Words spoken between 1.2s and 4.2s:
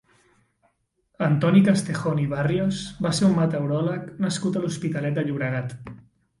Antoni Castejón i Barrios va ser un meteoròleg